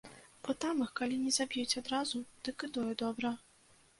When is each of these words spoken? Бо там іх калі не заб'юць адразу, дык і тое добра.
Бо 0.45 0.53
там 0.63 0.79
іх 0.85 0.93
калі 0.99 1.19
не 1.25 1.33
заб'юць 1.35 1.77
адразу, 1.83 2.21
дык 2.47 2.65
і 2.69 2.73
тое 2.79 2.89
добра. 3.05 3.35